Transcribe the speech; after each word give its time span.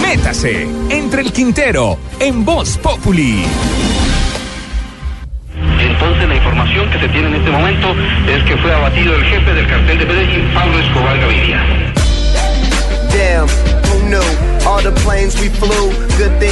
Métase 0.00 0.68
entre 0.90 1.22
el 1.22 1.32
Quintero 1.32 1.98
en 2.20 2.44
Voz 2.44 2.78
Populi. 2.78 3.42
Entonces 5.80 6.28
la 6.28 6.36
información 6.36 6.88
que 6.88 7.00
se 7.00 7.08
tiene 7.08 7.26
en 7.26 7.34
este 7.34 7.50
momento 7.50 7.88
es 8.28 8.44
que 8.44 8.56
fue 8.58 8.72
abatido 8.72 9.16
el 9.16 9.24
jefe 9.24 9.52
del 9.52 9.66
cartel 9.66 9.98
de 9.98 10.06
Medellín, 10.06 10.54
Pablo 10.54 10.78
Escobar 10.78 11.18
Gaviria. 11.18 11.92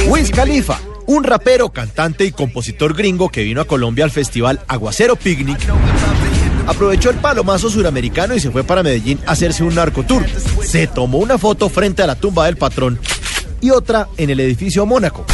Wiz 0.07 0.31
Khalifa, 0.31 0.79
un 1.05 1.23
rapero, 1.23 1.69
cantante 1.69 2.25
y 2.25 2.31
compositor 2.31 2.93
gringo 2.93 3.29
que 3.29 3.43
vino 3.43 3.61
a 3.61 3.65
Colombia 3.65 4.03
al 4.03 4.11
festival 4.11 4.59
Aguacero 4.67 5.15
Picnic, 5.15 5.57
aprovechó 6.67 7.09
el 7.09 7.15
palomazo 7.15 7.69
suramericano 7.69 8.35
y 8.35 8.41
se 8.41 8.51
fue 8.51 8.65
para 8.65 8.83
Medellín 8.83 9.19
a 9.25 9.31
hacerse 9.31 9.63
un 9.63 9.75
narcotour. 9.75 10.25
Se 10.63 10.87
tomó 10.87 11.19
una 11.19 11.37
foto 11.37 11.69
frente 11.69 12.03
a 12.03 12.07
la 12.07 12.15
tumba 12.15 12.47
del 12.47 12.57
patrón 12.57 12.99
y 13.61 13.69
otra 13.69 14.07
en 14.17 14.29
el 14.29 14.39
edificio 14.39 14.85
Mónaco. 14.85 15.25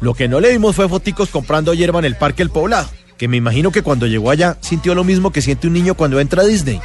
Lo 0.00 0.14
que 0.14 0.28
no 0.28 0.40
le 0.40 0.52
vimos 0.52 0.76
fue 0.76 0.88
foticos 0.88 1.28
comprando 1.30 1.74
hierba 1.74 1.98
en 1.98 2.04
el 2.04 2.16
Parque 2.16 2.42
El 2.42 2.50
Poblado, 2.50 2.88
que 3.18 3.28
me 3.28 3.36
imagino 3.36 3.72
que 3.72 3.82
cuando 3.82 4.06
llegó 4.06 4.30
allá 4.30 4.56
sintió 4.60 4.94
lo 4.94 5.04
mismo 5.04 5.32
que 5.32 5.42
siente 5.42 5.66
un 5.66 5.72
niño 5.72 5.94
cuando 5.94 6.20
entra 6.20 6.42
a 6.42 6.46
Disney. 6.46 6.80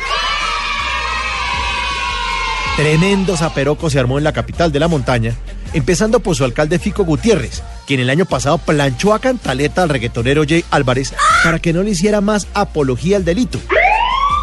Tremendo 2.77 3.35
zaperoco 3.37 3.89
se 3.89 3.99
armó 3.99 4.17
en 4.17 4.23
la 4.23 4.33
capital 4.33 4.71
de 4.71 4.79
la 4.79 4.87
montaña, 4.87 5.35
empezando 5.73 6.19
por 6.21 6.35
su 6.35 6.45
alcalde 6.45 6.79
Fico 6.79 7.03
Gutiérrez, 7.03 7.61
quien 7.85 7.99
el 7.99 8.09
año 8.09 8.25
pasado 8.25 8.57
planchó 8.57 9.13
a 9.13 9.19
cantaleta 9.19 9.83
al 9.83 9.89
reggaetonero 9.89 10.43
Jay 10.47 10.63
Álvarez 10.71 11.13
para 11.43 11.59
que 11.59 11.73
no 11.73 11.83
le 11.83 11.91
hiciera 11.91 12.21
más 12.21 12.47
apología 12.53 13.17
al 13.17 13.25
delito. 13.25 13.59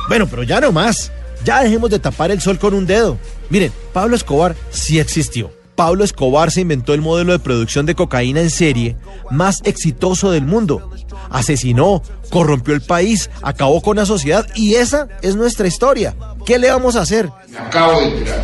Bueno, 0.09 0.27
pero 0.27 0.43
ya 0.43 0.61
no 0.61 0.73
más. 0.73 1.11
Ya 1.45 1.63
dejemos 1.63 1.91
de 1.91 1.99
tapar 1.99 2.31
el 2.31 2.41
sol 2.41 2.59
con 2.59 2.75
un 2.75 2.87
dedo. 2.87 3.19
Miren, 3.51 3.73
Pablo 3.93 4.17
Escobar 4.17 4.57
sí 4.71 4.99
existió. 4.99 5.58
Pablo 5.79 6.03
Escobar 6.03 6.51
se 6.51 6.63
inventó 6.63 6.93
el 6.93 7.03
modelo 7.03 7.31
de 7.31 7.39
producción 7.39 7.87
de 7.87 7.95
cocaína 7.95 8.41
en 8.41 8.51
serie 8.51 8.97
más 9.31 9.61
exitoso 9.63 10.33
del 10.33 10.45
mundo. 10.45 10.91
Asesinó, 11.31 12.03
corrompió 12.31 12.75
el 12.75 12.81
país, 12.81 13.31
acabó 13.43 13.81
con 13.81 13.97
la 13.97 14.05
sociedad 14.05 14.45
y 14.57 14.75
esa 14.75 15.07
es 15.23 15.37
nuestra 15.37 15.69
historia. 15.69 16.17
¿Qué 16.45 16.59
le 16.59 16.69
vamos 16.69 16.97
a 16.97 17.03
hacer? 17.03 17.31
acabo 17.57 18.01
de 18.01 18.07
enterar. 18.09 18.43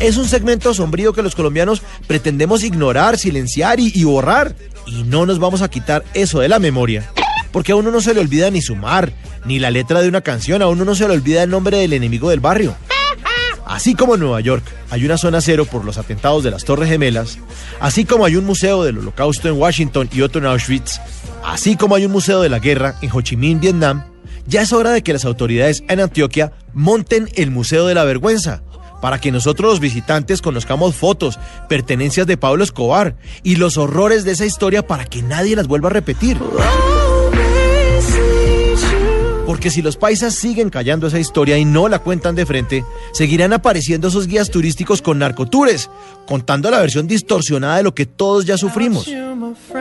Es 0.00 0.18
un 0.18 0.28
segmento 0.28 0.74
sombrío 0.74 1.14
que 1.14 1.22
los 1.22 1.34
colombianos 1.34 1.80
pretendemos 2.06 2.62
ignorar, 2.62 3.16
silenciar 3.16 3.80
y, 3.80 3.90
y 3.94 4.04
borrar. 4.04 4.54
Y 4.84 5.04
no 5.04 5.24
nos 5.24 5.38
vamos 5.38 5.62
a 5.62 5.70
quitar 5.70 6.04
eso 6.12 6.40
de 6.40 6.48
la 6.48 6.58
memoria. 6.58 7.10
Porque 7.52 7.72
a 7.72 7.76
uno 7.76 7.90
no 7.90 8.02
se 8.02 8.12
le 8.12 8.20
olvida 8.20 8.50
ni 8.50 8.60
sumar, 8.60 9.14
ni 9.46 9.58
la 9.58 9.70
letra 9.70 10.02
de 10.02 10.08
una 10.08 10.20
canción, 10.20 10.60
a 10.60 10.68
uno 10.68 10.84
no 10.84 10.94
se 10.94 11.08
le 11.08 11.14
olvida 11.14 11.42
el 11.42 11.48
nombre 11.48 11.78
del 11.78 11.94
enemigo 11.94 12.28
del 12.28 12.40
barrio. 12.40 12.76
Así 13.68 13.94
como 13.94 14.14
en 14.14 14.20
Nueva 14.20 14.40
York 14.40 14.64
hay 14.90 15.04
una 15.04 15.18
zona 15.18 15.42
cero 15.42 15.66
por 15.70 15.84
los 15.84 15.98
atentados 15.98 16.42
de 16.42 16.50
las 16.50 16.64
Torres 16.64 16.88
Gemelas, 16.88 17.38
así 17.80 18.06
como 18.06 18.24
hay 18.24 18.36
un 18.36 18.46
museo 18.46 18.82
del 18.82 18.98
Holocausto 18.98 19.46
en 19.46 19.58
Washington 19.58 20.08
y 20.10 20.22
otro 20.22 20.40
en 20.40 20.46
Auschwitz, 20.46 20.98
así 21.44 21.76
como 21.76 21.94
hay 21.94 22.06
un 22.06 22.12
museo 22.12 22.40
de 22.40 22.48
la 22.48 22.60
guerra 22.60 22.96
en 23.02 23.10
Ho 23.12 23.20
Chi 23.20 23.36
Minh, 23.36 23.60
Vietnam, 23.60 24.04
ya 24.46 24.62
es 24.62 24.72
hora 24.72 24.90
de 24.90 25.02
que 25.02 25.12
las 25.12 25.26
autoridades 25.26 25.84
en 25.86 26.00
Antioquia 26.00 26.52
monten 26.72 27.28
el 27.34 27.50
Museo 27.50 27.86
de 27.86 27.94
la 27.94 28.04
Vergüenza, 28.04 28.62
para 29.02 29.20
que 29.20 29.30
nosotros 29.30 29.70
los 29.70 29.80
visitantes 29.80 30.40
conozcamos 30.40 30.94
fotos, 30.94 31.38
pertenencias 31.68 32.26
de 32.26 32.38
Pablo 32.38 32.64
Escobar 32.64 33.16
y 33.42 33.56
los 33.56 33.76
horrores 33.76 34.24
de 34.24 34.32
esa 34.32 34.46
historia 34.46 34.86
para 34.86 35.04
que 35.04 35.22
nadie 35.22 35.54
las 35.54 35.68
vuelva 35.68 35.90
a 35.90 35.92
repetir. 35.92 36.38
Porque 39.58 39.72
si 39.72 39.82
los 39.82 39.96
paisas 39.96 40.36
siguen 40.36 40.70
callando 40.70 41.08
esa 41.08 41.18
historia 41.18 41.58
y 41.58 41.64
no 41.64 41.88
la 41.88 41.98
cuentan 41.98 42.36
de 42.36 42.46
frente, 42.46 42.84
seguirán 43.10 43.52
apareciendo 43.52 44.06
esos 44.06 44.28
guías 44.28 44.50
turísticos 44.50 45.02
con 45.02 45.18
narcotures, 45.18 45.90
contando 46.28 46.70
la 46.70 46.78
versión 46.78 47.08
distorsionada 47.08 47.78
de 47.78 47.82
lo 47.82 47.92
que 47.92 48.06
todos 48.06 48.44
ya 48.44 48.56
sufrimos. 48.56 49.10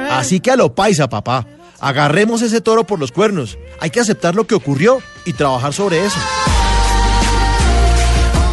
Así 0.09 0.39
que 0.39 0.50
a 0.50 0.55
lo 0.55 0.73
paisa, 0.73 1.09
papá, 1.09 1.45
agarremos 1.80 2.42
ese 2.42 2.59
toro 2.59 2.86
por 2.86 2.98
los 2.98 3.11
cuernos. 3.11 3.60
Hay 3.80 3.92
que 3.92 3.99
aceptar 3.99 4.33
lo 4.33 4.48
que 4.48 4.55
ocurrió 4.55 4.98
y 5.26 5.33
trabajar 5.33 5.73
sobre 5.73 6.04
eso. 6.04 6.17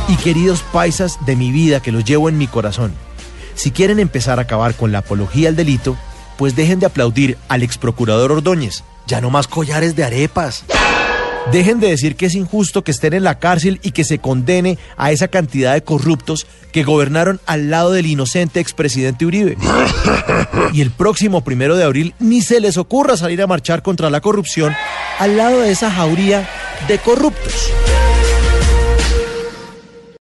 Y 0.08 0.16
queridos 0.16 0.62
paisas 0.74 1.16
de 1.24 1.36
mi 1.36 1.52
vida 1.52 1.80
que 1.80 1.90
los 1.90 2.04
llevo 2.04 2.28
en 2.28 2.36
mi 2.36 2.48
corazón, 2.48 2.92
si 3.54 3.70
quieren 3.70 3.98
empezar 3.98 4.38
a 4.38 4.42
acabar 4.42 4.74
con 4.74 4.92
la 4.92 4.98
apología 4.98 5.48
al 5.48 5.56
delito, 5.56 5.96
pues 6.36 6.54
dejen 6.54 6.80
de 6.80 6.86
aplaudir 6.86 7.38
al 7.48 7.62
ex 7.62 7.78
procurador 7.78 8.30
Ordóñez. 8.30 8.84
Ya 9.06 9.22
no 9.22 9.30
más 9.30 9.48
collares 9.48 9.96
de 9.96 10.04
arepas. 10.04 10.66
Dejen 11.52 11.78
de 11.78 11.88
decir 11.88 12.16
que 12.16 12.26
es 12.26 12.34
injusto 12.34 12.82
que 12.82 12.90
estén 12.90 13.12
en 13.12 13.22
la 13.22 13.38
cárcel 13.38 13.78
y 13.82 13.90
que 13.90 14.04
se 14.04 14.18
condene 14.18 14.78
a 14.96 15.12
esa 15.12 15.28
cantidad 15.28 15.74
de 15.74 15.82
corruptos 15.82 16.46
que 16.72 16.84
gobernaron 16.84 17.40
al 17.46 17.70
lado 17.70 17.92
del 17.92 18.06
inocente 18.06 18.60
expresidente 18.60 19.26
Uribe. 19.26 19.56
Y 20.72 20.80
el 20.80 20.90
próximo 20.90 21.42
primero 21.42 21.76
de 21.76 21.84
abril 21.84 22.14
ni 22.18 22.40
se 22.40 22.60
les 22.60 22.76
ocurra 22.78 23.16
salir 23.16 23.42
a 23.42 23.46
marchar 23.46 23.82
contra 23.82 24.10
la 24.10 24.20
corrupción 24.20 24.74
al 25.18 25.36
lado 25.36 25.60
de 25.60 25.70
esa 25.70 25.90
jauría 25.90 26.48
de 26.88 26.98
corruptos. 26.98 27.70